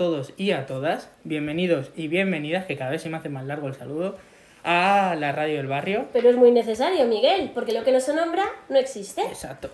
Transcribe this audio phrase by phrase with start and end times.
[0.00, 1.10] todos y a todas.
[1.24, 4.16] Bienvenidos y bienvenidas, que cada vez se me hace más largo el saludo,
[4.64, 6.06] a la radio del barrio.
[6.14, 9.20] Pero es muy necesario, Miguel, porque lo que no se nombra no existe.
[9.20, 9.68] Exacto.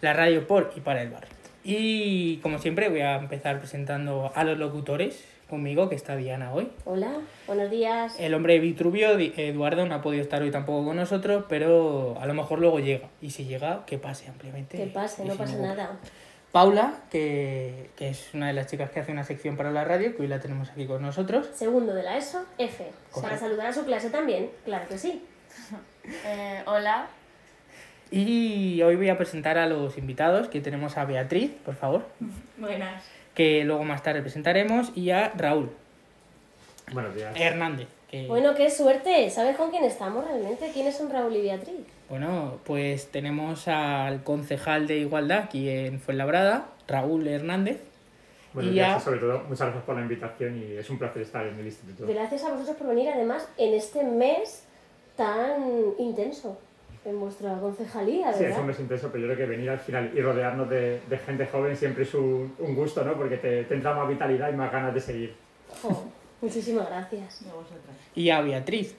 [0.00, 1.30] La radio por y para el barrio.
[1.64, 6.68] Y como siempre voy a empezar presentando a los locutores conmigo, que está Diana hoy.
[6.84, 7.14] Hola,
[7.48, 8.14] buenos días.
[8.20, 12.34] El hombre Vitruvio, Eduardo, no ha podido estar hoy tampoco con nosotros, pero a lo
[12.34, 13.08] mejor luego llega.
[13.20, 14.76] Y si llega, que pase ampliamente.
[14.76, 15.98] Que pase, no pasa nada.
[16.52, 20.14] Paula, que, que es una de las chicas que hace una sección para la radio,
[20.14, 21.48] que hoy la tenemos aquí con nosotros.
[21.54, 22.90] Segundo de la ESO, F.
[23.20, 25.24] Para saludar a su clase también, claro que sí.
[26.26, 27.06] Eh, hola,
[28.10, 32.04] Y hoy voy a presentar a los invitados, que tenemos a Beatriz, por favor,
[32.56, 33.04] buenas.
[33.34, 35.70] que luego más tarde presentaremos, y a Raúl
[36.92, 37.32] Buenos días.
[37.38, 37.86] Hernández.
[38.12, 39.28] Que, Bueno, qué suerte.
[39.30, 40.70] ¿Sabes con quién estamos realmente?
[40.72, 41.80] ¿Quiénes son Raúl y Beatriz?
[42.10, 47.80] Bueno, pues tenemos al concejal de Igualdad aquí en Fuenlabrada, Raúl Hernández.
[48.52, 50.98] Buenos y días ya- y sobre todo muchas gracias por la invitación y es un
[50.98, 52.06] placer estar en el instituto.
[52.06, 54.64] Gracias a vosotros por venir, además, en este mes
[55.16, 56.58] tan intenso
[57.06, 58.60] en vuestra concejalía, Sí, es ¿verdad?
[58.60, 61.46] un mes intenso, pero yo creo que venir al final y rodearnos de, de gente
[61.46, 63.14] joven siempre es un, un gusto, ¿no?
[63.14, 65.34] Porque te, te entra más vitalidad y más ganas de seguir.
[65.80, 66.04] Jo,
[66.42, 67.44] muchísimas gracias.
[67.44, 67.96] De vosotras.
[68.14, 68.94] Y a Beatriz.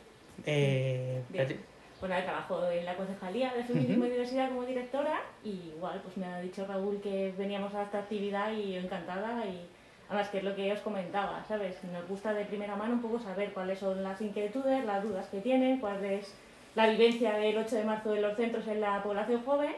[0.45, 1.21] Eh.
[1.29, 1.59] Beatriz.
[1.99, 6.25] Bueno, trabajo en la Concejalía de Feminismo y Diversidad como directora y igual pues me
[6.25, 9.65] ha dicho Raúl que veníamos a esta actividad y yo encantada y
[10.09, 11.81] además que es lo que os comentaba, ¿sabes?
[11.85, 15.39] Nos gusta de primera mano un poco saber cuáles son las inquietudes, las dudas que
[15.39, 16.33] tienen, cuál es
[16.75, 19.71] la vivencia del 8 de marzo de los centros en la población joven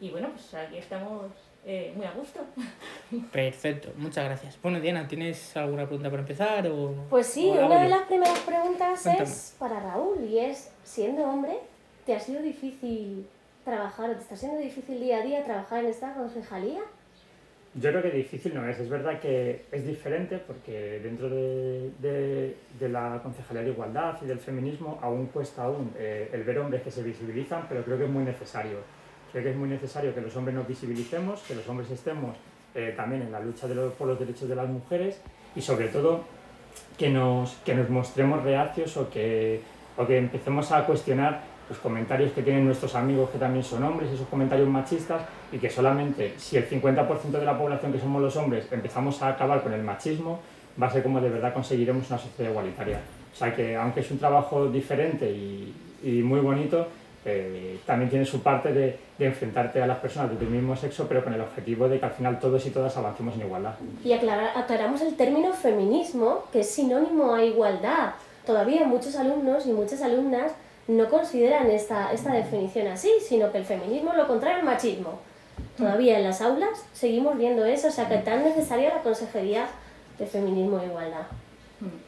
[0.00, 1.26] y bueno, pues aquí estamos
[1.64, 2.40] eh, muy a gusto.
[3.32, 4.58] Perfecto, muchas gracias.
[4.62, 6.66] Bueno, Diana, ¿tienes alguna pregunta para empezar?
[6.68, 6.94] O...
[7.10, 7.96] Pues sí, o una de yo?
[7.96, 9.28] las primeras preguntas Cuéntame.
[9.28, 11.58] es para Raúl y es, siendo hombre,
[12.06, 13.26] ¿te ha sido difícil
[13.64, 16.80] trabajar o te está siendo difícil día a día trabajar en esta concejalía?
[17.74, 22.56] Yo creo que difícil no es, es verdad que es diferente porque dentro de, de-
[22.80, 26.82] de la Concejalía de Igualdad y del feminismo aún cuesta aún eh, el ver hombres
[26.82, 28.78] que se visibilizan, pero creo que es muy necesario.
[29.32, 32.36] Creo que es muy necesario que los hombres nos visibilicemos, que los hombres estemos
[32.74, 35.20] eh, también en la lucha de los- por los derechos de las mujeres
[35.56, 36.20] y sobre todo
[36.96, 39.60] que nos, que nos mostremos reacios o que,
[39.96, 44.10] o que empecemos a cuestionar los comentarios que tienen nuestros amigos que también son hombres,
[44.10, 45.20] esos comentarios machistas,
[45.52, 49.28] y que solamente si el 50% de la población que somos los hombres empezamos a
[49.28, 50.40] acabar con el machismo,
[50.80, 53.00] va a ser como de verdad conseguiremos una sociedad igualitaria.
[53.32, 56.86] O sea que aunque es un trabajo diferente y, y muy bonito,
[57.30, 61.06] eh, también tiene su parte de, de enfrentarte a las personas de tu mismo sexo,
[61.08, 63.74] pero con el objetivo de que al final todos y todas avancemos en igualdad.
[64.04, 68.10] Y aclara- aclaramos el término feminismo, que es sinónimo a igualdad.
[68.46, 70.52] Todavía muchos alumnos y muchas alumnas
[70.86, 75.20] no consideran esta, esta definición así, sino que el feminismo es lo contrario al machismo.
[75.76, 79.66] Todavía en las aulas seguimos viendo eso, o sea que tan necesaria la consejería
[80.18, 81.22] de feminismo e igualdad.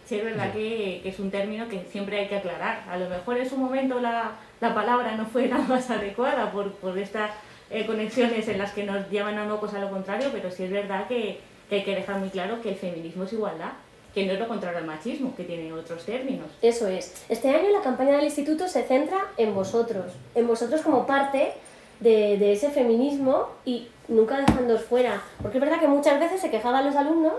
[0.06, 2.82] Sí, es verdad que, que es un término que siempre hay que aclarar.
[2.90, 6.72] A lo mejor en su momento la, la palabra no fue la más adecuada por,
[6.74, 7.30] por estas
[7.70, 10.70] eh, conexiones en las que nos llevan a locos a lo contrario, pero sí es
[10.70, 13.72] verdad que, que hay que dejar muy claro que el feminismo es igualdad,
[14.14, 16.46] que no es lo contrario al machismo, que tiene otros términos.
[16.62, 17.24] Eso es.
[17.28, 21.52] Este año la campaña del instituto se centra en vosotros, en vosotros como parte
[22.00, 25.22] de, de ese feminismo y nunca dejándoos fuera.
[25.40, 27.34] Porque es verdad que muchas veces se quejaban los alumnos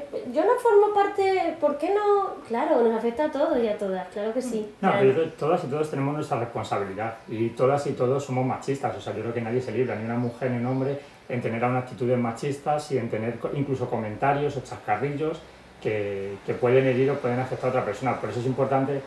[0.00, 2.34] que yo no formo parte, ¿por qué no?
[2.48, 4.74] Claro, nos afecta a todos y a todas, claro que sí.
[4.80, 5.12] No, Claro.
[5.14, 8.96] pero todas y todos tenemos nuestra responsabilidad y todas y todos somos machistas.
[8.96, 10.98] O sea, yo creo que nadie se libra, ni una mujer ni un hombre,
[11.28, 15.40] en tener unas actitudes machistas y en tener incluso comentarios o chascarrillos
[15.80, 18.20] que, que pueden herir o pueden afectar a otra persona.
[18.20, 19.00] Por eso es importante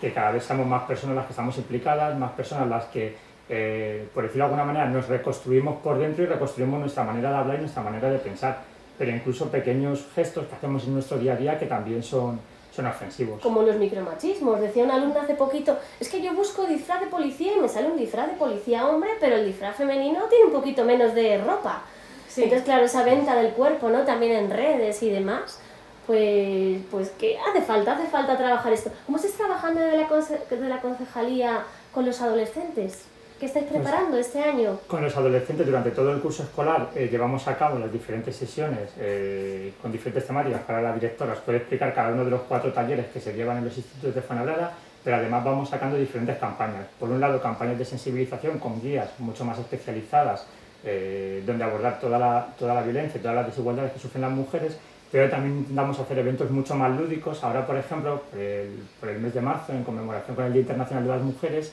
[0.00, 3.16] que cada vez seamos más personas las que estamos implicadas, más personas las que,
[3.48, 7.36] eh, por decirlo de alguna manera, nos reconstruimos por dentro y reconstruimos nuestra manera de
[7.36, 8.71] hablar y nuestra manera de pensar.
[8.98, 12.38] Pero incluso pequeños gestos que hacemos en nuestro día a día que también son,
[12.74, 13.40] son ofensivos.
[13.42, 14.60] Como los micromachismos.
[14.60, 17.88] Decía una alumna hace poquito, es que yo busco disfraz de policía y me sale
[17.90, 21.82] un disfraz de policía hombre, pero el disfraz femenino tiene un poquito menos de ropa.
[22.28, 22.44] Sí.
[22.44, 24.02] Entonces, claro, esa venta del cuerpo, ¿no?
[24.04, 25.58] También en redes y demás,
[26.06, 28.90] pues, pues que hace falta, hace falta trabajar esto.
[29.06, 31.62] ¿Cómo estáis trabajando de la, conce- de la concejalía
[31.92, 33.04] con los adolescentes?
[33.42, 34.78] ¿Qué estáis preparando este año?
[34.86, 38.92] Con los adolescentes durante todo el curso escolar eh, llevamos a cabo las diferentes sesiones
[39.00, 41.32] eh, con diferentes temáticas para la directora.
[41.32, 44.14] Os puede explicar cada uno de los cuatro talleres que se llevan en los institutos
[44.14, 46.86] de Fuenlabrada, pero además vamos sacando diferentes campañas.
[47.00, 50.46] Por un lado, campañas de sensibilización con guías mucho más especializadas,
[50.84, 54.30] eh, donde abordar toda la, toda la violencia y todas las desigualdades que sufren las
[54.30, 54.78] mujeres,
[55.10, 57.42] pero también intentamos hacer eventos mucho más lúdicos.
[57.42, 60.62] Ahora, por ejemplo, por el, por el mes de marzo, en conmemoración con el Día
[60.62, 61.72] Internacional de las Mujeres,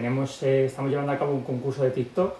[0.00, 2.34] tenemos, eh, estamos llevando a cabo un concurso de TikTok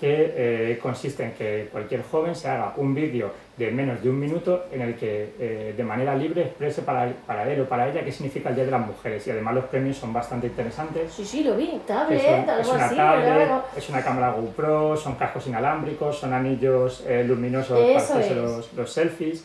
[0.00, 0.34] que
[0.72, 4.64] eh, consiste en que cualquier joven se haga un vídeo de menos de un minuto
[4.72, 8.10] en el que eh, de manera libre exprese para, para él o para ella qué
[8.10, 9.24] significa el Día de las Mujeres.
[9.24, 11.12] Y además los premios son bastante interesantes.
[11.12, 11.80] Sí, sí, lo vi.
[11.86, 12.96] Tablet, son- algo es una así.
[12.96, 18.14] tablet, pero- es una cámara GoPro, son cascos inalámbricos, son anillos eh, luminosos para Eso
[18.14, 18.36] hacerse es.
[18.36, 19.44] los, los selfies.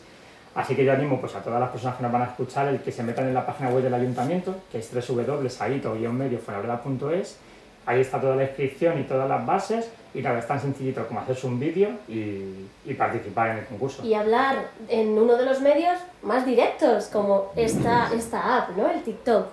[0.55, 2.79] Así que yo animo pues, a todas las personas que nos van a escuchar el
[2.79, 7.37] que se metan en la página web del ayuntamiento, que es www.aito-medio-fuenlabrada.es.
[7.85, 9.91] Ahí está toda la inscripción y todas las bases.
[10.13, 14.05] Y nada, es tan sencillito como hacerse un vídeo y, y participar en el concurso.
[14.05, 18.89] Y hablar en uno de los medios más directos, como esta, esta app, ¿no?
[18.89, 19.47] El TikTok.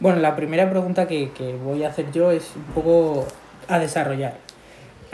[0.00, 3.24] Bueno, la primera pregunta que, que voy a hacer yo es un poco
[3.68, 4.34] a desarrollar.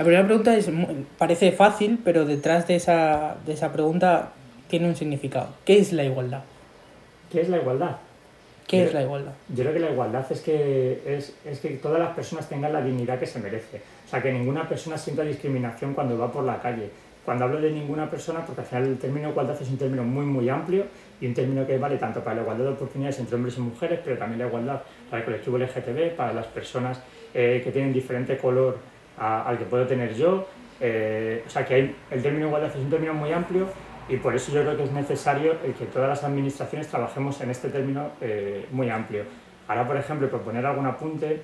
[0.00, 0.70] La primera pregunta es,
[1.18, 4.30] parece fácil, pero detrás de esa, de esa pregunta
[4.66, 5.48] tiene un significado.
[5.66, 6.40] ¿Qué es la igualdad?
[7.30, 7.96] ¿Qué es la igualdad?
[8.66, 9.32] ¿Qué Yo- es la igualdad?
[9.50, 12.80] Yo creo que la igualdad es que, es, es que todas las personas tengan la
[12.80, 13.82] dignidad que se merece.
[14.06, 16.88] O sea, que ninguna persona sienta discriminación cuando va por la calle.
[17.22, 20.24] Cuando hablo de ninguna persona, porque al final el término igualdad es un término muy,
[20.24, 20.84] muy amplio
[21.20, 24.00] y un término que vale tanto para la igualdad de oportunidades entre hombres y mujeres,
[24.02, 24.80] pero también la igualdad
[25.10, 26.98] para el colectivo LGTB, para las personas
[27.34, 28.78] eh, que tienen diferente color
[29.20, 30.46] a- al que puedo tener yo.
[30.80, 33.66] Eh, o sea, que hay- el término igualdad es un término muy amplio
[34.08, 37.50] y por eso yo creo que es necesario el que todas las administraciones trabajemos en
[37.50, 39.24] este término eh, muy amplio.
[39.68, 41.42] Ahora, por ejemplo, por poner algún apunte,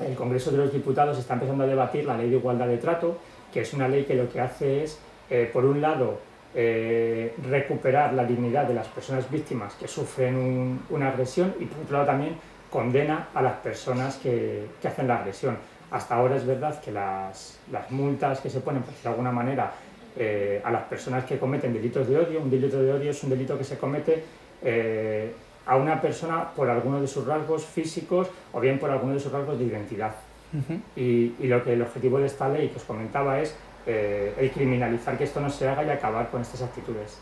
[0.00, 3.18] el Congreso de los Diputados está empezando a debatir la Ley de Igualdad de Trato,
[3.52, 4.98] que es una ley que lo que hace es,
[5.28, 6.18] eh, por un lado,
[6.54, 11.82] eh, recuperar la dignidad de las personas víctimas que sufren un- una agresión y, por
[11.82, 12.36] otro lado, también
[12.70, 15.56] condena a las personas que, que hacen la agresión.
[15.92, 19.30] Hasta ahora es verdad que las, las multas que se ponen, por decirlo de alguna
[19.30, 19.72] manera,
[20.16, 23.30] eh, a las personas que cometen delitos de odio, un delito de odio es un
[23.30, 24.24] delito que se comete
[24.62, 25.32] eh,
[25.66, 29.30] a una persona por alguno de sus rasgos físicos o bien por alguno de sus
[29.30, 30.14] rasgos de identidad.
[30.96, 33.54] Y, y lo que el objetivo de esta ley que os comentaba es
[33.86, 37.18] eh, el criminalizar que esto no se haga y acabar con estas actitudes.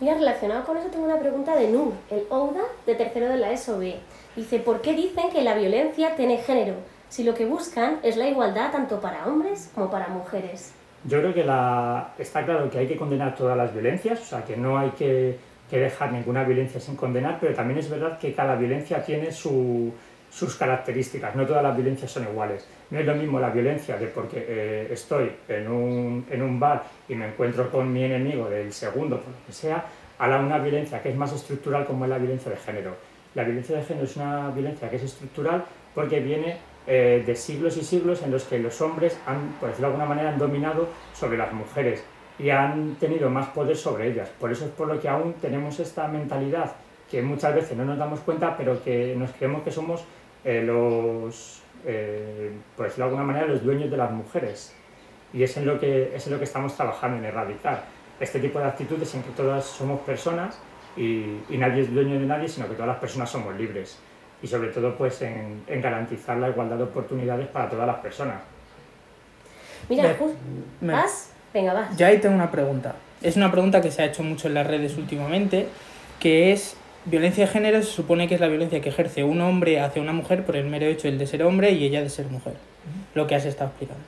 [0.00, 3.52] Mira, relacionado con eso tengo una pregunta de Nur, el OUDA de tercero de la
[3.52, 3.94] ESOB.
[4.34, 6.74] Dice, ¿por qué dicen que la violencia tiene género?
[7.08, 10.72] Si lo que buscan es la igualdad tanto para hombres como para mujeres.
[11.04, 14.44] Yo creo que la, está claro que hay que condenar todas las violencias, o sea,
[14.44, 15.38] que no hay que,
[15.70, 19.92] que dejar ninguna violencia sin condenar, pero también es verdad que cada violencia tiene su-
[20.28, 22.66] sus características, no todas las violencias son iguales.
[22.90, 26.82] No es lo mismo la violencia de porque eh, estoy en un, en un bar
[27.08, 29.84] y me encuentro con mi enemigo del segundo, por lo que sea,
[30.18, 32.96] a la una violencia que es más estructural como es la violencia de género.
[33.34, 35.64] La violencia de género es una violencia que es estructural
[35.94, 39.88] porque viene eh, de siglos y siglos en los que los hombres han, por decirlo
[39.88, 42.04] de alguna manera, han dominado sobre las mujeres
[42.38, 44.28] y han tenido más poder sobre ellas.
[44.38, 46.76] Por eso es por lo que aún tenemos esta mentalidad
[47.10, 50.04] que muchas veces no nos damos cuenta, pero que nos creemos que somos
[50.44, 54.74] eh, los, eh, por decirlo de alguna manera, los dueños de las mujeres.
[55.32, 57.84] Y es en lo que, es en lo que estamos trabajando, en erradicar
[58.20, 60.58] este tipo de actitudes en que todas somos personas
[60.96, 63.98] y, y nadie es dueño de nadie, sino que todas las personas somos libres.
[64.42, 68.36] Y sobre todo pues en, en garantizar la igualdad de oportunidades para todas las personas.
[69.88, 70.36] Mira, justo...
[70.80, 71.30] me- ¿Vas?
[71.54, 71.96] Venga, vas.
[71.96, 72.94] Yo ahí tengo una pregunta.
[73.22, 75.68] Es una pregunta que se ha hecho mucho en las redes últimamente,
[76.20, 76.76] que es,
[77.06, 80.12] violencia de género se supone que es la violencia que ejerce un hombre hacia una
[80.12, 82.54] mujer por el mero hecho el de ser hombre y ella de ser mujer.
[83.14, 84.02] Lo que has estado explicando.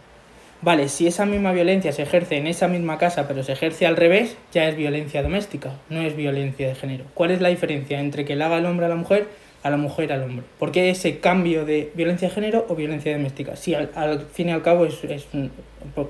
[0.61, 3.97] Vale, si esa misma violencia se ejerce en esa misma casa, pero se ejerce al
[3.97, 7.05] revés, ya es violencia doméstica, no es violencia de género.
[7.15, 9.29] ¿Cuál es la diferencia entre que la haga el hombre a la mujer,
[9.63, 10.45] a la mujer al hombre?
[10.59, 13.57] ¿Por qué ese cambio de violencia de género o violencia doméstica?
[13.57, 15.51] Si al, al fin y al cabo es, es un-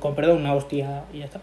[0.00, 1.40] con perdón, una hostia y ya está.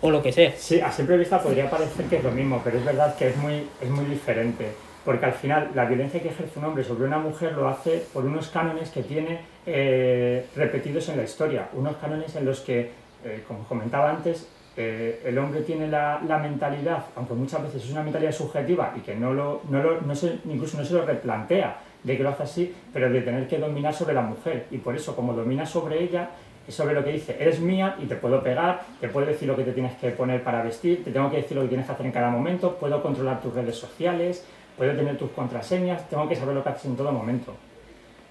[0.00, 0.52] O lo que sea.
[0.56, 3.36] Sí, a simple vista podría parecer que es lo mismo, pero es verdad que es
[3.36, 4.66] muy, es muy diferente.
[5.04, 8.24] Porque al final la violencia que ejerce un hombre sobre una mujer lo hace por
[8.24, 11.68] unos cánones que tiene eh, repetidos en la historia.
[11.72, 12.90] Unos cánones en los que,
[13.24, 14.46] eh, como comentaba antes,
[14.80, 19.14] eh, el hombre tiene la, mentalidad, aunque muchas veces es una mentalidad subjetiva y que
[19.16, 22.74] no lo, no lo- se- incluso no se lo replantea de que lo hace así,
[22.92, 24.66] pero de tener que dominar sobre la mujer.
[24.70, 26.30] Y por eso, como domina sobre ella,
[26.66, 29.56] es sobre lo que dice, eres mía y te puedo pegar, te puedo decir lo
[29.56, 31.92] que te tienes que poner para vestir, te tengo que decir lo que tienes que
[31.92, 36.36] hacer en cada momento, puedo controlar tus redes sociales, puedo tener tus contraseñas, tengo que
[36.36, 37.54] saber lo que haces en todo momento.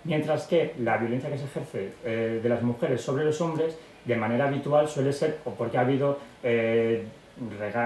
[0.04, 4.16] Mientras que la violencia que se ejerce eh, de las mujeres sobre los hombres, de
[4.16, 7.04] manera habitual suele ser o porque ha habido eh,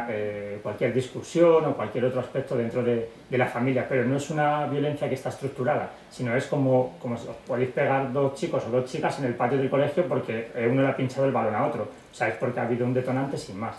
[0.09, 4.29] eh, cualquier discusión o cualquier otro aspecto dentro de, de la familia, pero no es
[4.29, 8.69] una violencia que está estructurada, sino es como, como os podéis pegar dos chicos o
[8.71, 11.55] dos chicas en el patio del colegio porque eh, uno le ha pinchado el balón
[11.55, 11.83] a otro.
[11.83, 13.75] O sea, es porque ha habido un detonante sin más.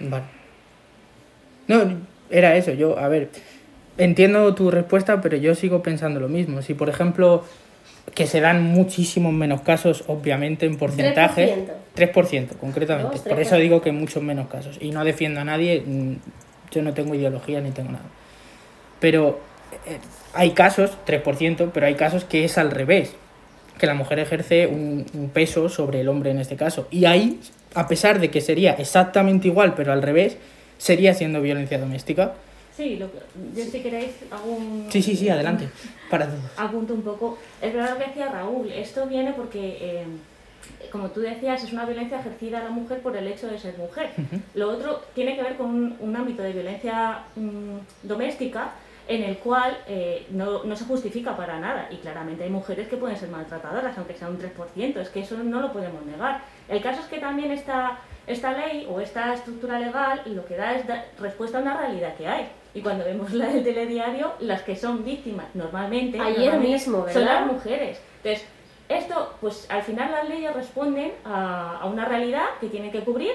[0.00, 0.24] Vale.
[1.68, 1.82] No,
[2.28, 2.72] era eso.
[2.72, 3.30] Yo, a ver,
[3.96, 6.60] entiendo tu respuesta, pero yo sigo pensando lo mismo.
[6.62, 7.44] Si, por ejemplo,
[8.14, 11.66] que se dan muchísimos menos casos, obviamente, en porcentaje.
[11.96, 13.18] 3%, concretamente.
[13.28, 14.78] Por eso digo que muchos menos casos.
[14.80, 16.14] Y no defiendo a nadie, mm,
[16.70, 18.04] yo no tengo ideología ni tengo nada.
[18.98, 19.40] Pero
[19.86, 19.98] eh,
[20.34, 23.14] hay casos, 3%, pero hay casos que es al revés,
[23.78, 26.88] que la mujer ejerce un, un peso sobre el hombre en este caso.
[26.90, 27.40] Y ahí,
[27.74, 30.36] a pesar de que sería exactamente igual, pero al revés,
[30.78, 32.32] sería siendo violencia doméstica.
[32.76, 33.06] Sí, lo,
[33.54, 34.86] yo si queréis algún...
[34.90, 35.68] Sí, sí, sí, adelante,
[36.10, 36.40] para todos.
[36.56, 37.38] Apunto un poco.
[37.60, 40.06] Es verdad lo que decía Raúl, esto viene porque, eh,
[40.90, 43.76] como tú decías, es una violencia ejercida a la mujer por el hecho de ser
[43.76, 44.10] mujer.
[44.54, 48.72] Lo otro tiene que ver con un, ámbito de violencia mm, doméstica
[49.06, 51.88] en el cual eh, no, no, se justifica para nada.
[51.90, 55.36] Y claramente hay mujeres que pueden ser maltratadoras, aunque sea un 3%, es que eso
[55.36, 56.40] no lo podemos negar.
[56.70, 60.74] El caso es que también esta, esta ley o esta estructura legal lo que da
[60.74, 60.86] es
[61.18, 62.48] respuesta a una realidad que hay.
[62.74, 67.46] Y cuando vemos la del telediario, las que son víctimas normalmente, Ayer mismo, son las
[67.46, 68.00] mujeres.
[68.22, 68.46] Entonces,
[68.88, 73.32] esto, pues al final las leyes responden a, a una realidad que tienen que cubrir.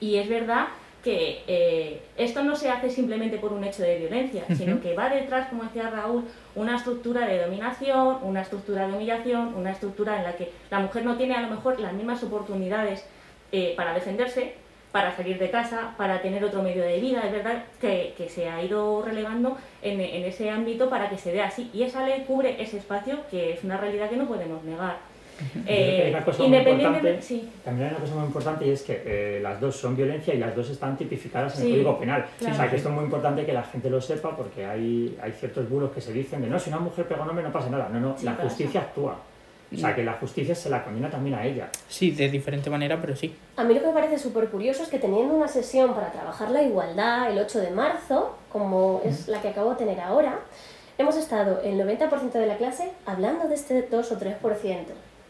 [0.00, 0.68] Y es verdad
[1.02, 5.08] que eh, esto no se hace simplemente por un hecho de violencia, sino que va
[5.08, 10.22] detrás, como decía Raúl, una estructura de dominación, una estructura de humillación, una estructura en
[10.22, 13.04] la que la mujer no tiene a lo mejor las mismas oportunidades
[13.50, 14.54] eh, para defenderse,
[14.92, 17.22] para salir de casa, para tener otro medio de vida.
[17.24, 21.46] Es verdad que, se ha ido relevando en, en, ese ámbito para que se vea
[21.46, 21.70] así.
[21.72, 25.12] Y esa ley cubre ese espacio que es una realidad que no podemos negar.
[25.66, 29.96] Eh, independientemente, También hay una cosa muy importante y es que eh, las dos son
[29.96, 32.26] violencia y las dos están tipificadas en el Código Penal.
[32.40, 35.32] O sea, que esto es muy importante que la gente lo sepa porque hay, hay
[35.32, 37.52] ciertos bulos que se dicen de no, si una mujer pega a un hombre no
[37.52, 37.88] pasa nada.
[37.88, 39.18] No, no, la justicia actúa.
[39.74, 41.70] O sea, que la justicia se la condena también a ella.
[41.88, 43.34] Sí, de diferente manera, pero sí.
[43.56, 46.50] A mí lo que me parece súper curioso es que teniendo una sesión para trabajar
[46.50, 50.40] la igualdad el 8 de marzo, como es la que acabo de tener ahora,
[50.98, 54.38] hemos estado el 90% de la clase hablando de este 2 o 3%.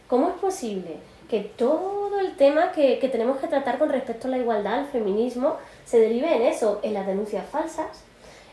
[0.09, 0.97] ¿Cómo es posible
[1.31, 4.87] que todo el tema que, que tenemos que tratar con respecto a la igualdad, al
[4.87, 8.05] feminismo, se derive en eso, en las denuncias falsas,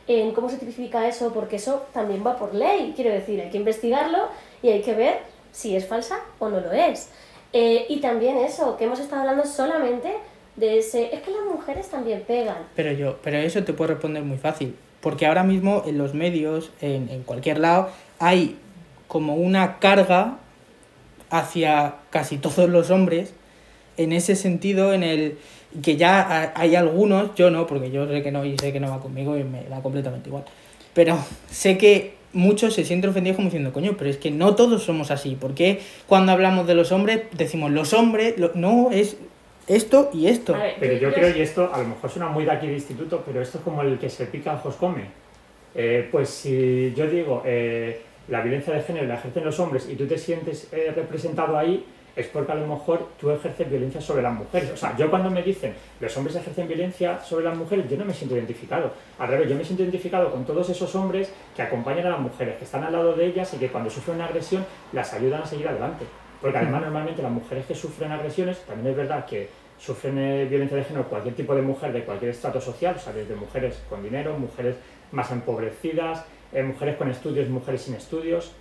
[0.08, 3.58] en cómo se tipifica eso, porque eso también va por ley, quiero decir, hay que
[3.58, 4.30] investigarlo
[4.64, 5.20] y hay que ver
[5.52, 7.10] si es falsa o no lo es.
[7.54, 10.14] Eh, y también eso, que hemos estado hablando solamente
[10.56, 11.14] de ese...
[11.14, 12.58] Es que las mujeres también pegan.
[12.76, 16.72] Pero yo, pero eso te puedo responder muy fácil, porque ahora mismo en los medios,
[16.82, 17.90] en, en cualquier lado,
[18.20, 18.58] hay
[19.08, 20.38] como una carga
[21.30, 23.34] hacia casi todos los hombres
[23.98, 25.38] en ese sentido en el
[25.84, 28.90] que ya hay algunos, yo no, porque yo sé que no y sé que no
[28.90, 30.46] va conmigo y me da completamente igual,
[30.94, 31.18] pero
[31.50, 35.12] sé que muchos se sienten ofendidos como diciendo, coño, pero es que no todos somos
[35.12, 35.38] así.
[35.40, 38.36] porque cuando hablamos de los hombres decimos los hombres?
[38.56, 39.18] no, es
[39.68, 40.56] esto y esto.
[40.80, 43.42] pero yo creo, y esto a lo mejor suena muy de aquí de instituto, pero
[43.42, 45.06] esto es como el que se pica ojos come.
[45.76, 49.96] Eh, pues si yo digo, eh, la violencia de género la ejercen los hombres y
[49.96, 51.86] tú te sientes eh, representado ahí,
[52.16, 54.72] es porque a lo mejor tú ejerces violencia sobre las mujeres.
[54.72, 58.06] O sea, yo cuando me dicen los hombres ejercen violencia sobre las mujeres, yo no
[58.06, 58.92] me siento identificado.
[59.18, 62.58] Al revés, yo me siento identificado con todos esos hombres que acompañan a las mujeres,
[62.58, 65.46] que están al lado de ellas y que cuando sufren una agresión las ayudan a
[65.46, 66.06] seguir adelante.
[66.42, 70.78] Porque además normalmente las mujeres que sufren agresiones, también es verdad que sufren eh, violencia
[70.78, 74.04] de género cualquier tipo de mujer de cualquier estrato social, o sea, desde mujeres con
[74.04, 74.76] dinero, mujeres
[75.12, 78.54] más empobrecidas, eh, mujeres con estudios, mujeres sin estudios,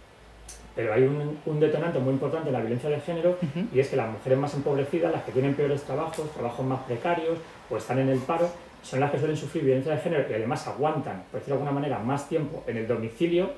[0.78, 3.36] pero hay un, un, detonante muy importante en la violencia de género
[3.74, 7.36] y es que las mujeres más empobrecidas, las que tienen peores trabajos, trabajos más precarios
[7.68, 8.48] o están en el paro,
[8.84, 11.80] son las que suelen sufrir violencia de género y además aguantan, por decirlo de alguna
[11.80, 13.50] manera, más tiempo en el domicilio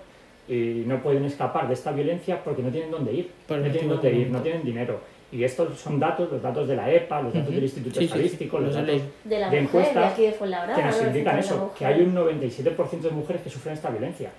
[0.48, 4.12] y no pueden escapar de esta violencia porque no tienen dónde ir, no tienen dónde
[4.14, 5.00] ir, no tienen dinero.
[5.30, 8.74] Y estos son datos, los datos de la EPA, los datos del Instituto Estadístico, los
[8.74, 13.74] datos de, encuestas que nos indican eso, que hay un 97% de mujeres que sufren
[13.74, 14.30] esta violencia.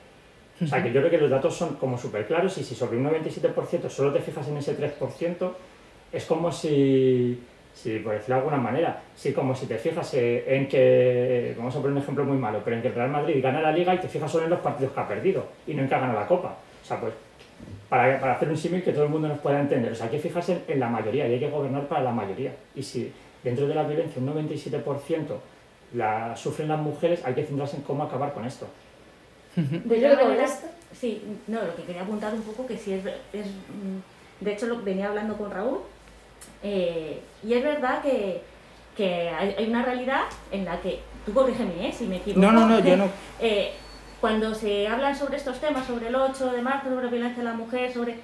[0.63, 2.97] O sea, que yo creo que los datos son como súper claros y si sobre
[2.97, 5.51] un 97% solo te fijas en ese 3%,
[6.11, 7.41] es como si,
[8.03, 11.93] por decirlo de alguna manera, si como si te fijas en que, vamos a poner
[11.93, 14.07] un ejemplo muy malo, pero en que el Real Madrid gana la Liga y te
[14.07, 16.27] fijas solo en los partidos que ha perdido y no en que ha ganado la
[16.27, 16.55] Copa.
[16.83, 17.13] O sea, pues
[17.89, 19.91] para, hacer un símil que todo el mundo nos pueda entender.
[19.91, 22.53] O sea, hay que fijarse en, la mayoría y hay que gobernar para la mayoría.
[22.75, 23.11] Y si
[23.43, 25.25] dentro de la violencia un 97%
[25.95, 28.67] la sufren las mujeres, hay que centrarse en cómo acabar con esto.
[29.55, 30.48] De
[30.93, 34.67] sí, no, lo que quería apuntar un poco que si es, es mm, de hecho
[34.67, 35.79] lo venía hablando con Raúl,
[36.63, 38.41] eh, y es verdad que,
[38.96, 41.91] que hay, hay, una realidad en la que, tú corrígeme ¿eh?
[41.91, 43.10] si me equivoco, no, no, no, yo no.
[43.39, 43.74] Eh,
[44.20, 47.50] cuando se hablan sobre estos temas, sobre el 8 de marzo, sobre la violencia de
[47.50, 48.20] la mujer, sobre...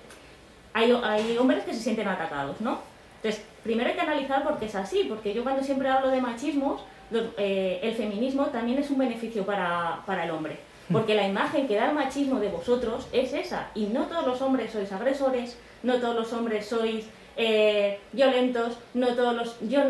[0.74, 2.82] Hay, hay hombres que se sienten atacados, ¿no?
[3.16, 6.22] Entonces, primero hay que analizar por qué es así, porque yo cuando siempre hablo de
[6.22, 6.82] machismos,
[7.12, 10.60] eh, el feminismo también es un beneficio para, para el hombre
[10.92, 13.70] Porque la imagen que da el machismo de vosotros es esa.
[13.76, 19.08] Y no todos los hombres sois agresores, no todos los hombres sois eh, violentos, no
[19.16, 19.60] todos los...
[19.62, 19.82] Yo,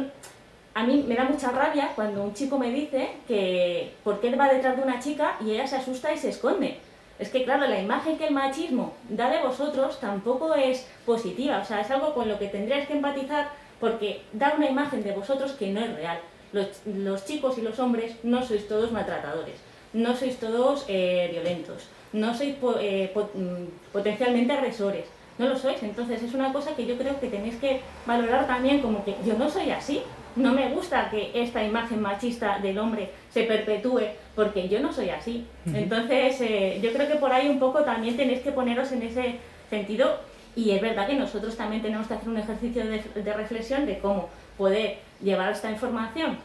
[0.73, 4.51] a mí me da mucha rabia cuando un chico me dice que por qué va
[4.51, 6.79] detrás de una chica y ella se asusta y se esconde.
[7.19, 11.65] Es que claro, la imagen que el machismo da de vosotros tampoco es positiva, o
[11.65, 13.49] sea, es algo con lo que tendríais que empatizar
[13.79, 16.19] porque da una imagen de vosotros que no es real.
[16.53, 19.55] Los, chicos y los hombres no sois todos maltratadores,
[19.93, 25.05] no sois todos eh, violentos, no sois eh, mm, potencialmente agresores,
[25.37, 25.81] no lo sois.
[25.83, 29.37] Entonces es una cosa que yo creo que tenéis que valorar también como que yo
[29.37, 30.01] no soy así,
[30.35, 34.01] no me gusta que esta imagen machista del hombre se perpetúe
[34.35, 35.45] porque yo no soy así.
[35.73, 39.37] Entonces, eh, yo creo que por ahí un poco también tenéis que poneros en ese
[39.69, 40.19] sentido
[40.55, 43.97] y es verdad que nosotros también tenemos que hacer un ejercicio de, de reflexión de
[43.97, 46.37] cómo poder llevar esta información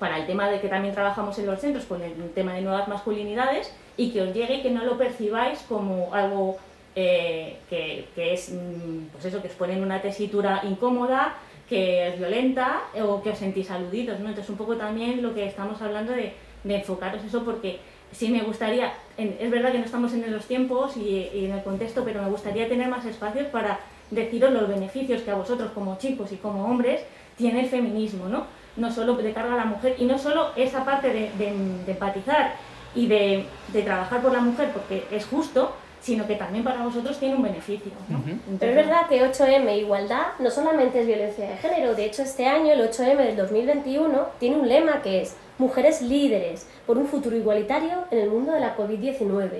[0.00, 2.88] para el tema de que también trabajamos en los centros con el tema de nuevas
[2.88, 6.58] masculinidades y que os llegue y que no lo percibáis como algo
[6.96, 11.36] eh, que, que, es, mm, pues eso, que os pone en una tesitura incómoda,
[11.68, 14.30] que es violenta o que os sentís aludidos, ¿no?
[14.30, 16.32] Entonces un poco también lo que estamos hablando de,
[16.64, 17.78] de enfocaros eso porque
[18.12, 22.02] sí me gustaría, es verdad que no estamos en los tiempos y, en el contexto,
[22.04, 23.78] pero me gustaría tener más espacios para
[24.10, 27.02] deciros los beneficios que a vosotros como chicos y como hombres
[27.36, 28.46] tiene el feminismo, ¿no?
[28.76, 32.54] No solo de carga a la mujer y no solo esa parte de, de empatizar
[32.94, 37.18] y de, de trabajar por la mujer porque es justo, sino que también para vosotros
[37.18, 37.92] tiene un beneficio.
[38.08, 38.22] ¿no?
[38.58, 42.46] Pero es verdad que 8M igualdad no solamente es violencia de género, de hecho este
[42.46, 47.36] año el 8M del 2021 tiene un lema que es Mujeres líderes por un futuro
[47.36, 49.50] igualitario en el mundo de la COVID-19.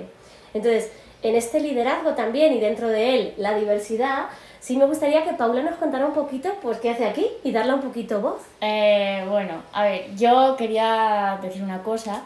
[0.55, 4.29] Entonces, en este liderazgo también y dentro de él la diversidad,
[4.61, 7.73] sí me gustaría que Paula nos contara un poquito pues qué hace aquí y darle
[7.73, 8.41] un poquito voz.
[8.61, 12.21] Eh, bueno, a ver, yo quería decir una cosa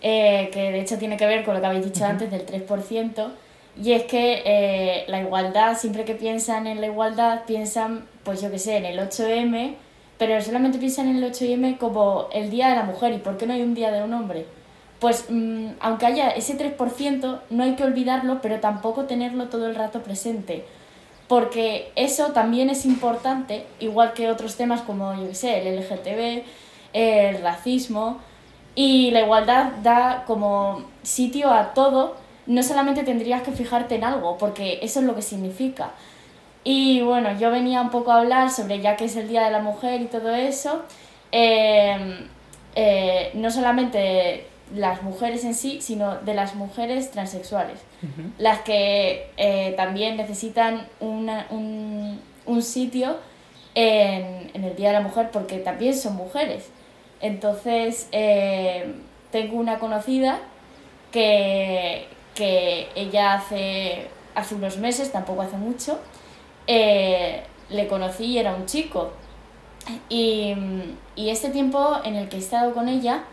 [0.00, 3.28] eh, que de hecho tiene que ver con lo que habéis dicho antes del 3%.
[3.82, 8.50] Y es que eh, la igualdad, siempre que piensan en la igualdad, piensan, pues yo
[8.50, 9.76] qué sé, en el 8M,
[10.18, 13.12] pero solamente piensan en el 8M como el Día de la Mujer.
[13.12, 14.46] ¿Y por qué no hay un Día de un Hombre?
[14.98, 19.76] Pues mm, aunque haya ese 3%, no hay que olvidarlo, pero tampoco tenerlo todo el
[19.76, 20.64] rato presente.
[21.28, 26.44] Porque eso también es importante, igual que otros temas como, yo qué sé, el LGTB,
[26.94, 28.18] el racismo.
[28.74, 32.16] Y la igualdad da como sitio a todo
[32.48, 35.90] no solamente tendrías que fijarte en algo, porque eso es lo que significa.
[36.64, 39.50] Y bueno, yo venía un poco a hablar sobre, ya que es el Día de
[39.50, 40.82] la Mujer y todo eso,
[41.30, 42.26] em,
[42.74, 47.78] eh, no solamente las mujeres en sí, sino de las mujeres transexuales,
[48.38, 53.16] las que eh, también necesitan un, sitio
[53.74, 56.70] en, en, el Día de la Mujer porque también son mujeres.
[57.20, 58.94] Entonces, eh,
[59.30, 60.40] tengo una conocida
[61.10, 65.98] que, que ella hace, hace unos meses, tampoco hace mucho,
[66.66, 69.12] eh, le conocí y era un chico.
[70.08, 70.54] Y,
[71.16, 73.24] y, este tiempo en el que he estado con ella,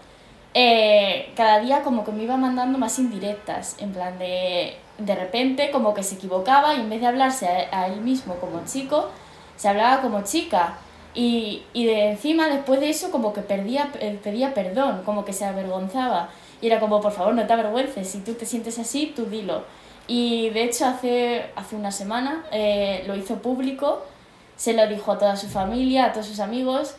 [0.58, 5.70] eh, cada día como que me iba mandando más indirectas, en plan de, de repente
[5.70, 9.10] como que se equivocaba y en vez de hablarse a, él mismo como chico,
[9.58, 10.78] se hablaba como chica.
[11.14, 15.34] Y, y de encima, después de eso, como que perdía, eh, pedía perdón, como que
[15.34, 16.30] se avergonzaba.
[16.62, 19.64] Y era como, por favor, no te avergüences, si tú te sientes así, tú dilo.
[20.08, 24.06] Y de hecho hace, hace una semana eh, lo hizo público,
[24.56, 26.96] se lo dijo a toda su familia, a todos sus amigos,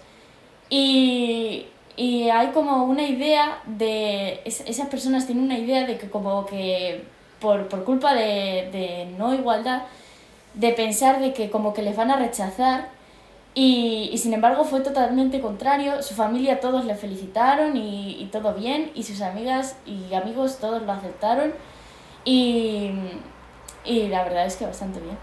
[0.69, 1.67] y,
[1.97, 7.05] y hay como una idea de, esas personas tienen una idea de que como que
[7.41, 9.85] por, por culpa de, de no igualdad,
[10.55, 12.89] de pensar de que como que les van a rechazar
[13.55, 18.53] y, y, sin embargo fue totalmente contrario, su familia todos le felicitaron y, y, todo
[18.53, 21.55] bien, y sus amigas y amigos todos lo aceptaron
[22.27, 22.91] y,
[23.87, 25.17] y la verdad es que bastante bien.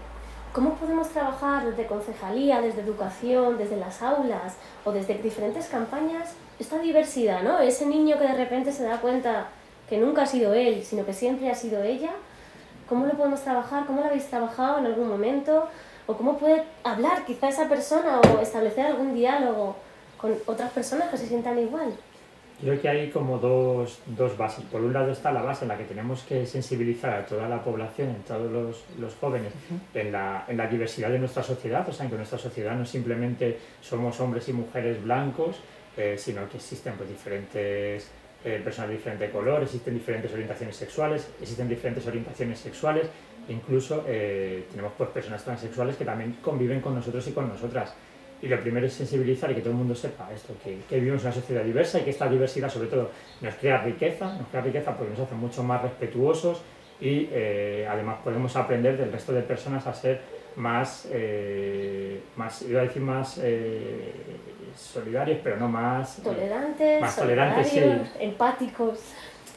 [0.52, 6.78] ¿Cómo podemos trabajar desde concejalía, desde educación, desde las aulas o desde diferentes campañas esta
[6.78, 7.60] diversidad, ¿no?
[7.60, 9.48] Ese niño que de repente se da cuenta
[9.88, 12.10] que nunca ha sido él, sino que siempre ha sido ella,
[12.88, 13.86] ¿cómo lo podemos trabajar?
[13.86, 15.68] ¿Cómo lo habéis trabajado en algún momento?
[16.06, 19.76] o cómo puede hablar quizá esa persona o establecer algún diálogo
[20.18, 21.94] con otras personas que se sientan igual.
[22.60, 24.64] Creo que hay como dos, dos, bases.
[24.66, 27.62] Por un lado está la base en la que tenemos que sensibilizar a toda la
[27.62, 29.52] población, en todos los, los jóvenes,
[29.92, 32.86] en, la, en, la, diversidad de nuestra sociedad, o sea, en que nuestra sociedad no
[32.86, 35.56] simplemente somos hombres y mujeres blancos,
[35.96, 38.10] eh, sino que existen pues, diferentes
[38.44, 43.08] eh, personas de diferente color, existen diferentes orientaciones sexuales, existen diferentes orientaciones sexuales,
[43.48, 47.94] Incluso eh, tenemos pues, personas transexuales que también conviven con nosotros y con nosotras.
[48.40, 51.22] Y lo primero es sensibilizar y que todo el mundo sepa esto, que, que vivimos
[51.22, 54.62] en una sociedad diversa y que esta diversidad sobre todo nos crea riqueza, nos crea
[54.62, 56.60] riqueza porque nos hace mucho más respetuosos
[57.00, 60.20] y eh, además podemos aprender del resto de personas a ser
[60.56, 64.12] más, eh, más iba a decir más eh,
[64.76, 66.16] solidarios, pero no más...
[66.22, 67.80] Tolerantes, más tolerantes, sí.
[68.20, 69.00] empáticos.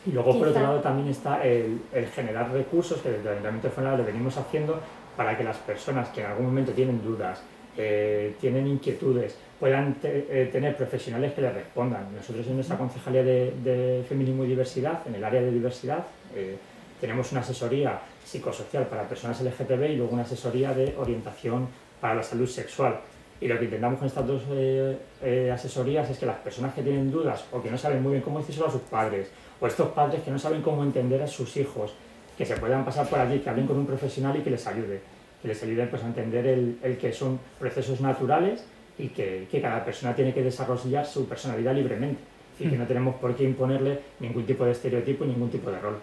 [0.05, 3.67] Y luego, por otro lado, también está el, el generar recursos que desde el Ayuntamiento
[3.67, 4.79] de Fuenlabrada lo venimos haciendo
[5.17, 7.41] para que las personas que en algún momento tienen dudas,
[7.77, 12.07] eh, tienen inquietudes, puedan te- eh, tener profesionales que les respondan.
[12.15, 16.05] Nosotros en nuestra Concejalía de, de Feminismo y Diversidad, en el área de diversidad,
[16.35, 16.57] eh,
[16.99, 21.67] tenemos una asesoría psicosocial para personas LGTB y luego una asesoría de orientación
[22.01, 22.99] para la salud sexual.
[23.39, 26.81] Y lo que intentamos con estas dos eh, eh, asesorías es que las personas que
[26.81, 29.29] tienen dudas o que no saben muy bien cómo decírselo a sus padres,
[29.59, 31.93] o estos padres que no saben cómo entender a sus hijos,
[32.35, 35.01] que se puedan pasar por allí, que hablen con un profesional y que les ayude,
[35.41, 38.65] que les ayude pues, a entender el, el que son procesos naturales
[38.97, 42.21] y que, que cada persona tiene que desarrollar su personalidad libremente
[42.59, 45.79] y que no tenemos por qué imponerle ningún tipo de estereotipo y ningún tipo de
[45.79, 45.99] rol.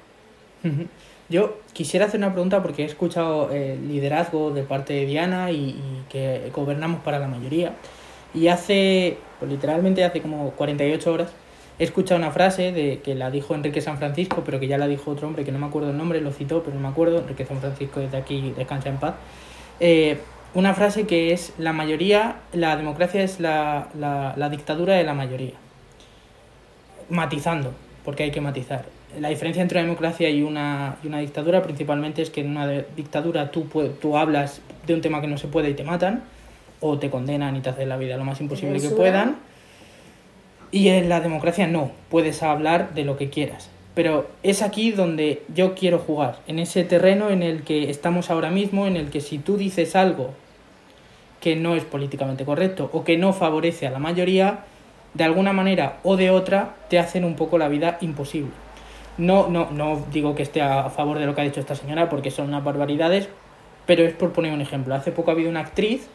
[1.29, 6.05] Yo quisiera hacer una pregunta porque he escuchado eh, liderazgo de parte de Diana y,
[6.11, 7.74] que gobernamos para la mayoría.
[8.35, 11.33] Y hace, pues literalmente hace como 48 horas,
[11.79, 14.87] he escuchado una frase de que la dijo Enrique San Francisco, pero que ya la
[14.87, 17.18] dijo otro hombre que no me acuerdo el nombre, lo citó, pero no me acuerdo.
[17.18, 19.14] Enrique San Francisco desde aquí descansa en paz.
[19.81, 20.18] Eh,
[20.53, 25.55] una frase que es: la mayoría, la democracia es la, la dictadura de la mayoría.
[27.09, 27.72] Matizando,
[28.05, 28.85] porque hay que matizar.
[29.20, 32.66] La diferencia entre una democracia y una, y una dictadura principalmente es que en una
[32.66, 33.66] de- dictadura tú,
[34.00, 36.22] tú hablas de un tema que no se puede y te matan,
[36.81, 39.37] o te condenan y te hacen la vida lo más imposible que puedan.
[40.70, 43.70] Y en la democracia no, puedes hablar de lo que quieras.
[43.94, 48.50] Pero es aquí donde yo quiero jugar, en ese terreno en el que estamos ahora
[48.50, 50.33] mismo, en el que si tú dices algo
[51.40, 54.61] que no es políticamente correcto o que no favorece a la mayoría,
[55.14, 58.50] de alguna manera o de otra te hacen un poco la vida imposible.
[59.18, 62.09] No, no, no digo que esté a favor de lo que ha dicho esta señora
[62.09, 63.29] porque son unas barbaridades,
[63.87, 64.94] pero es por poner un ejemplo.
[64.94, 66.09] Hace poco ha habido una actriz,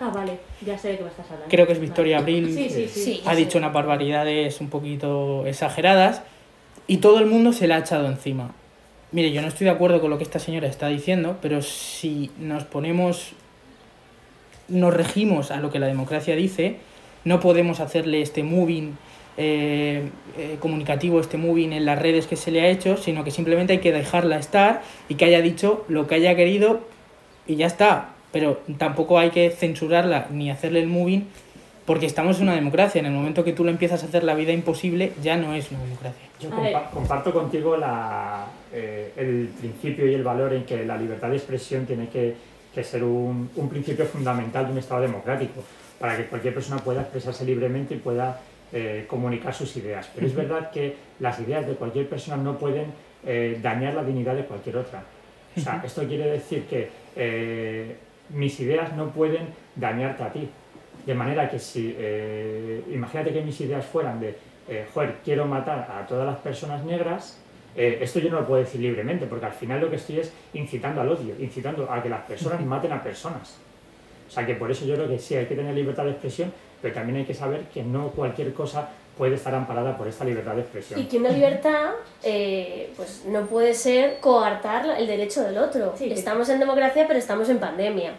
[0.00, 1.46] Ah, vale, ya sé de qué me estás hablando.
[1.48, 2.38] creo que es Victoria Vale.
[2.38, 3.00] Abril, Sí, sí, sí.
[3.04, 3.22] Sí.
[3.26, 6.22] ha dicho unas barbaridades un poquito exageradas
[6.88, 8.50] y todo el mundo se la ha echado encima.
[9.12, 12.32] Mire, yo no estoy de acuerdo con lo que esta señora está diciendo, pero si
[12.40, 13.32] nos ponemos,
[14.68, 16.76] nos regimos a lo que la democracia dice,
[17.24, 18.96] no podemos hacerle este moving
[19.36, 23.30] eh, eh, comunicativo, este moving en las redes que se le ha hecho, sino que
[23.30, 26.80] simplemente hay que dejarla estar y que haya dicho lo que haya querido
[27.46, 28.10] y ya está.
[28.32, 31.26] Pero tampoco hay que censurarla ni hacerle el moving
[31.86, 32.98] porque estamos en una democracia.
[32.98, 35.70] En el momento que tú le empiezas a hacer la vida imposible, ya no es
[35.70, 36.26] una democracia.
[36.40, 41.30] Yo compa- comparto contigo la, eh, el principio y el valor en que la libertad
[41.30, 42.34] de expresión tiene que,
[42.74, 45.62] que ser un, un principio fundamental de un Estado democrático,
[46.00, 48.40] para que cualquier persona pueda expresarse libremente y pueda
[48.72, 50.10] eh, comunicar sus ideas.
[50.14, 52.86] Pero es verdad que las ideas de cualquier persona no pueden
[53.24, 55.02] eh, dañar la dignidad de cualquier otra.
[55.56, 57.96] O sea, esto quiere decir que eh,
[58.30, 60.48] mis ideas no pueden dañarte a ti.
[61.06, 64.36] De manera que si, eh, imagínate que mis ideas fueran de,
[64.68, 67.38] eh, joder, quiero matar a todas las personas negras,
[67.76, 70.32] eh, esto yo no lo puedo decir libremente, porque al final lo que estoy es
[70.54, 73.58] incitando al odio, incitando a que las personas maten a personas.
[74.26, 76.52] O sea que por eso yo creo que sí hay que tener libertad de expresión,
[76.84, 80.54] pero también hay que saber que no cualquier cosa puede estar amparada por esta libertad
[80.54, 81.00] de expresión.
[81.00, 81.92] Y que una libertad
[82.22, 85.94] eh, pues no puede ser coartar el derecho del otro.
[85.96, 88.12] Sí, que- estamos en democracia, pero estamos en pandemia.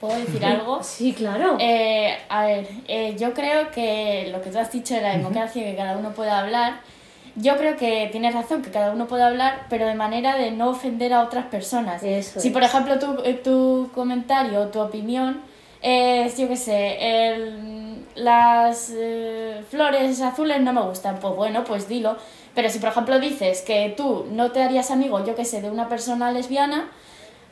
[0.00, 0.80] ¿Puedo decir algo?
[0.82, 1.56] Sí, claro.
[1.60, 5.62] Eh, a ver, eh, yo creo que lo que tú has dicho de la democracia,
[5.62, 6.80] que cada uno pueda hablar,
[7.36, 10.70] yo creo que tienes razón, que cada uno puede hablar, pero de manera de no
[10.70, 12.02] ofender a otras personas.
[12.02, 12.52] Eso si, es.
[12.52, 15.46] por ejemplo, tu, eh, tu comentario o tu opinión
[15.82, 16.98] es, yo qué sé,
[17.34, 22.16] el- las eh, flores azules no me gustan, pues bueno, pues dilo.
[22.54, 25.70] Pero si, por ejemplo, dices que tú no te harías amigo, yo qué sé, de
[25.70, 26.90] una persona lesbiana,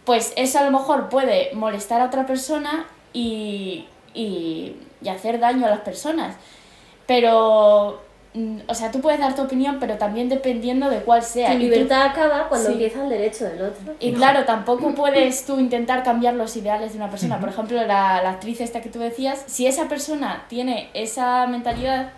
[0.04, 5.66] pues eso a lo mejor puede molestar a otra persona y, y, y hacer daño
[5.66, 6.36] a las personas.
[7.06, 8.00] Pero,
[8.68, 11.50] o sea, tú puedes dar tu opinión, pero también dependiendo de cuál sea.
[11.52, 12.72] Tu Y tú- libertad acaba cuando Sí.
[12.74, 13.94] empieza el derecho del otro.
[14.00, 17.38] y claro, tampoco puedes tú intentar cambiar los ideales de una persona.
[17.40, 22.10] Por ejemplo, la, la actriz esta que tú decías, si esa persona tiene esa mentalidad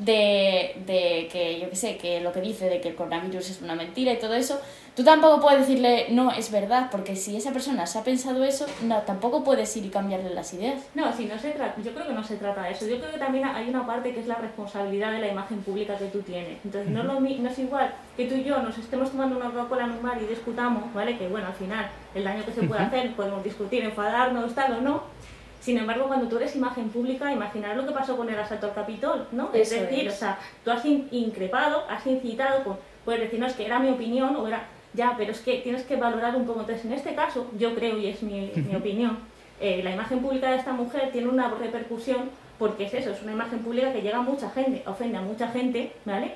[0.00, 3.62] de, de que, yo qué sé, que lo que dice de que el coronavirus es
[3.62, 4.60] una mentira y todo eso,
[4.96, 8.66] tú tampoco puedes decirle, no, es verdad, porque si esa persona se ha pensado eso,
[8.82, 10.82] no, tampoco puedes ir y cambiarle las ideas.
[10.94, 12.86] No, si no se trata, yo creo que no se trata de eso.
[12.88, 15.96] Yo creo que también hay una parte que es la responsabilidad de la imagen pública
[15.98, 16.58] que tú tienes.
[16.64, 19.36] Entonces, no, es lo mi- no es igual que tú y yo nos estemos tomando
[19.36, 21.18] una Coca-Cola en un bar y discutamos, ¿vale?
[21.18, 24.80] Que bueno, al final, el daño que se puede hacer, podemos discutir, enfadarnos, tal o
[24.80, 25.02] no.
[25.60, 28.74] Sin embargo, cuando tú eres imagen pública, imaginar lo que pasó con el asalto al
[28.74, 29.50] Capitol, ¿no?
[29.52, 30.14] Eso es decir, es.
[30.14, 33.78] o sea, tú has in- increpado, has incitado, con, puedes decir, no, es que era
[33.78, 36.60] mi opinión o era, ya, pero es que tienes que valorar un poco.
[36.60, 39.18] Entonces, en este caso, yo creo, y es mi, mi opinión,
[39.60, 43.32] eh, la imagen pública de esta mujer tiene una repercusión porque es eso, es una
[43.32, 46.32] imagen pública que llega a mucha gente, ofende a mucha gente, ¿vale?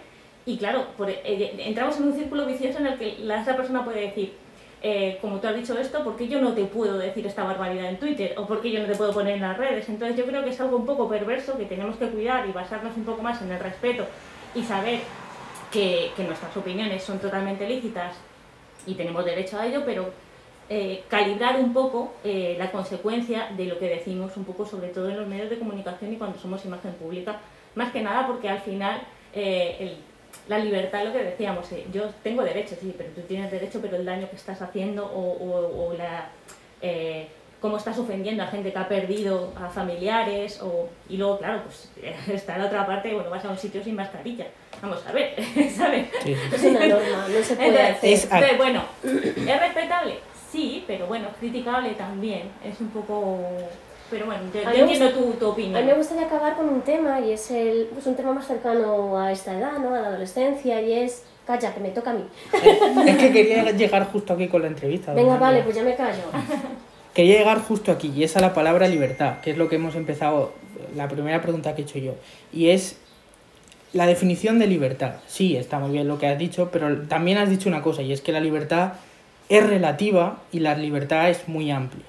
[0.47, 3.85] Y claro, por- eh, entramos en un círculo vicioso en el que la esa persona
[3.85, 4.35] puede decir,
[4.87, 7.87] eh, como tú has dicho esto, ¿por qué yo no te puedo decir esta barbaridad
[7.89, 8.35] en Twitter?
[8.37, 9.89] ¿O por qué yo no te puedo poner en las redes?
[9.89, 12.95] Entonces yo creo que es algo un poco perverso que tenemos que cuidar y basarnos
[12.95, 14.05] un poco más en el respeto
[14.55, 15.01] y saber
[15.73, 18.15] que, nuestras opiniones son totalmente lícitas
[18.87, 20.11] y tenemos derecho a ello, pero
[20.69, 25.09] eh, calibrar un poco eh, la consecuencia de lo que decimos, un poco sobre todo
[25.09, 27.41] en los medios de comunicación y cuando somos imagen pública.
[27.75, 29.01] Más que nada porque al final
[29.33, 29.97] eh, el-
[30.49, 33.97] la libertad, lo que decíamos, eh, yo tengo derecho, sí, pero tú tienes derecho, pero
[33.97, 36.29] el daño que estás haciendo o, o- o la,
[36.83, 37.29] eh,
[37.61, 41.89] cómo estás ofendiendo a gente que ha perdido a familiares o, y luego, claro, pues
[42.29, 44.47] está la otra parte, bueno, vas a un sitio sin mascarilla.
[44.83, 45.35] Vamos a ver,
[45.75, 46.09] ¿sabes?
[46.23, 46.41] Sí, sí.
[46.55, 48.11] Es una norma, no se puede Entonces, hacer.
[48.13, 50.15] Es- entonces, bueno, ¿es respetable?
[50.53, 52.51] Sí, pero bueno, criticable también.
[52.65, 53.41] Es un poco...
[54.15, 55.85] Pero bueno, yo, entiendo tu, tu A opinión.
[55.85, 59.19] mí me gustaría acabar con un tema y es el, pues un tema más cercano
[59.19, 59.93] a esta edad, ¿no?
[59.93, 62.25] a la adolescencia y es, calla, que me toca a mí.
[63.09, 65.13] Es que quería llegar justo aquí con la entrevista.
[65.15, 66.23] Venga, vale, pues ya me callo.
[67.13, 69.97] Quería llegar justo aquí, y es a la palabra libertad, que es lo que hemos
[69.97, 70.53] empezado,
[70.95, 72.15] la primera pregunta que he hecho yo.
[72.53, 72.99] Y es
[73.93, 75.15] la definición de libertad.
[75.27, 78.13] Sí, está muy bien lo que has dicho, pero también has dicho una cosa, y
[78.13, 78.93] es que la libertad
[79.49, 82.05] es relativa y la libertad es muy amplia.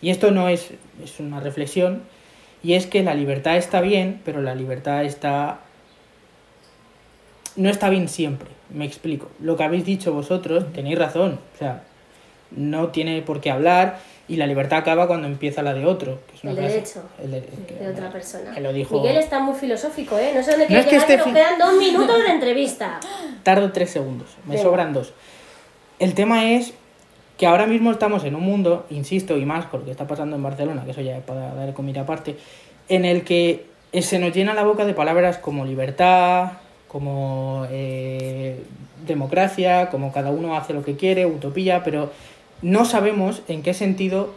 [0.00, 0.70] Y esto no es,
[1.02, 2.02] es una reflexión,
[2.62, 5.60] y es que la libertad está bien, pero la libertad está...
[7.56, 8.48] no está bien siempre.
[8.70, 9.30] Me explico.
[9.40, 11.40] Lo que habéis dicho vosotros, tenéis razón.
[11.54, 11.82] O sea,
[12.50, 16.20] no tiene por qué hablar y la libertad acaba cuando empieza la de otro.
[16.28, 18.52] Que es una El frase- derecho el de, que- de otra persona.
[18.54, 20.32] que lo dijo- Miguel está muy filosófico, ¿eh?
[20.34, 23.00] No sé dónde No es que llegar, esté pero fi- quedan dos minutos de entrevista.
[23.42, 24.62] Tardo tres segundos, me Venga.
[24.68, 25.12] sobran dos.
[25.98, 26.74] El tema es
[27.38, 30.36] que ahora mismo estamos en un mundo, insisto, y más con lo que está pasando
[30.36, 32.36] en Barcelona, que eso ya para dar comida aparte,
[32.88, 36.54] en el que eh, se nos llena la boca de palabras como libertad,
[36.88, 38.60] como eh,
[39.06, 42.10] democracia, como cada uno hace lo que quiere, utopía, pero
[42.60, 44.34] no sabemos en qué sentido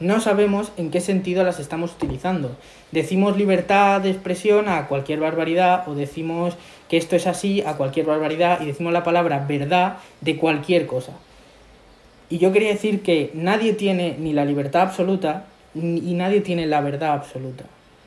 [0.00, 2.56] no sabemos en qué sentido las estamos utilizando.
[2.90, 6.56] Decimos libertad de expresión a cualquier barbaridad o decimos
[6.88, 11.12] que esto es así a cualquier barbaridad y decimos la palabra verdad de cualquier cosa.
[12.30, 16.80] Y yo quería decir que nadie tiene ni la libertad absoluta y nadie tiene la
[16.80, 17.64] verdad absoluta.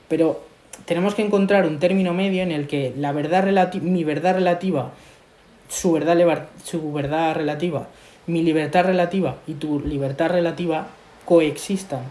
[0.07, 0.41] Pero
[0.85, 4.91] tenemos que encontrar un término medio en el que la verdad mi verdad relativa,
[5.69, 7.87] su verdad, su verdad relativa,
[8.25, 10.87] mi libertad relativa y tu libertad relativa
[11.25, 12.01] coexistan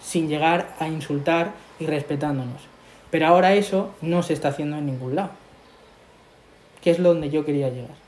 [0.00, 2.62] sin llegar a insultar y respetándonos.
[3.10, 5.30] Pero ahora eso no se está haciendo en ningún lado.
[6.80, 8.01] Que es donde yo quería llegar.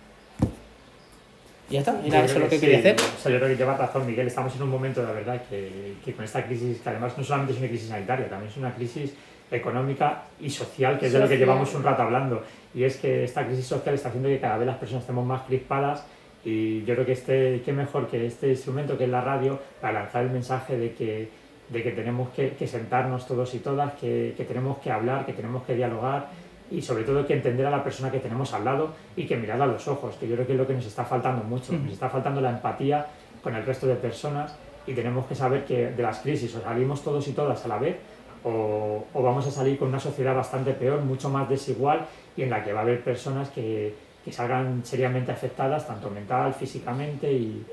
[1.70, 2.96] Ya está, Yo era creo eso lo que sí, quería hacer.
[2.96, 4.26] O sea, yo creo que lleva razón, Miguel.
[4.26, 7.54] Estamos en un momento, la verdad, que, que con esta crisis, que además no solamente
[7.54, 9.14] es una crisis sanitaria, también es una crisis
[9.50, 12.42] económica y social, que es de lo que llevamos un rato hablando.
[12.74, 15.42] Y es que esta crisis social está haciendo que cada vez las personas estemos más
[15.42, 16.04] crispadas
[16.44, 20.00] y yo creo que este, qué mejor que este instrumento que es la radio para
[20.00, 21.28] lanzar el mensaje de que,
[21.70, 25.32] de que tenemos que, que sentarnos todos y todas, que, que tenemos que hablar, que
[25.32, 26.28] tenemos que dialogar
[26.74, 29.64] y sobre todo que entender a la persona que tenemos al lado y que mirarla
[29.64, 31.92] a los ojos, que yo creo que es lo que nos está faltando mucho, nos
[31.92, 33.06] está faltando la empatía
[33.42, 34.56] con el resto de personas
[34.86, 37.78] y tenemos que saber que de las crisis o salimos todos y todas a la
[37.78, 37.96] vez
[38.42, 42.06] o, o vamos a salir con una sociedad bastante peor, mucho más desigual
[42.36, 46.52] y en la que va a haber personas que, que salgan seriamente afectadas, tanto mental,
[46.54, 47.64] físicamente y,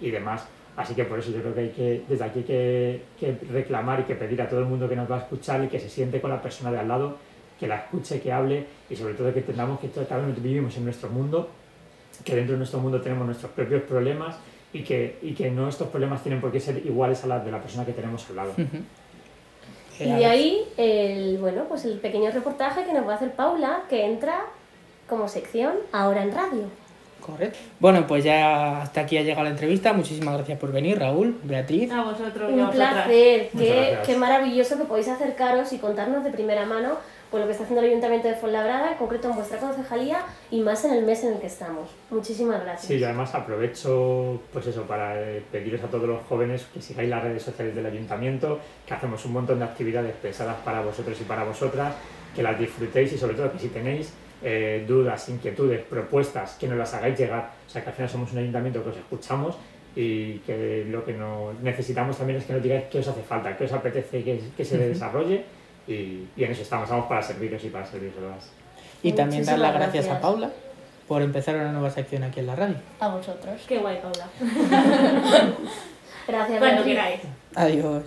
[0.00, 0.46] y demás.
[0.76, 4.00] Así que por eso yo creo que hay que, desde aquí hay que, que reclamar
[4.00, 5.88] y que pedir a todo el mundo que nos va a escuchar y que se
[5.88, 7.16] siente con la persona de al lado,
[7.62, 11.08] que la escuche, que hable y sobre todo que entendamos que todos- vivimos en nuestro
[11.10, 11.48] mundo,
[12.24, 14.34] que dentro de nuestro mundo tenemos nuestros propios problemas
[14.72, 17.52] y que, y que no estos problemas tienen por qué ser iguales a los de
[17.52, 18.50] la persona que tenemos al lado.
[18.52, 18.78] Ujú.
[20.00, 23.82] Y de ahí el, bueno, pues el pequeño reportaje que nos va a hacer Paula,
[23.88, 24.40] que entra
[25.08, 26.64] como sección ahora en radio.
[27.20, 27.58] Correcto.
[27.78, 29.92] Bueno, pues ya hasta aquí ha llegado la entrevista.
[29.92, 31.92] Muchísimas gracias por venir, Raúl, Beatriz.
[31.92, 32.92] A vosotros a Un vosotras.
[32.94, 36.96] placer, qué, qué maravilloso que podéis acercaros y contarnos de primera mano
[37.32, 40.18] pues, lo que está haciendo el Ayuntamiento de Fuenlabrada, en concreto en vuestra concejalía
[40.50, 41.88] y más en el mes en el que estamos.
[42.10, 42.88] Muchísimas gracias.
[42.88, 47.08] Sí, y además aprovecho pues eso para eh, pediros a todos los jóvenes que sigáis
[47.08, 51.24] las redes sociales del ayuntamiento, que hacemos un montón de actividades pensadas para vosotros y
[51.24, 51.94] para vosotras,
[52.36, 56.76] que las disfrutéis y sobre todo que si tenéis eh, dudas, inquietudes, propuestas, que nos
[56.76, 57.52] las hagáis llegar.
[57.66, 59.56] O sea que al final somos un ayuntamiento que os escuchamos
[59.96, 63.56] y que lo que no necesitamos también es que nos digáis qué os hace falta,
[63.56, 67.62] qué os apetece que, que se desarrolle y, y en eso estamos, estamos para serviros
[67.64, 68.50] y para serviros.
[69.02, 70.22] Y también dar las Muchísimas gracias a gracias.
[70.22, 70.50] Paula
[71.08, 72.76] por empezar una nueva sección aquí en la radio.
[73.00, 73.60] A vosotros.
[73.66, 74.28] Qué guay, Paula.
[76.26, 77.20] Gracias, Cuando queráis.
[77.54, 78.04] Adiós.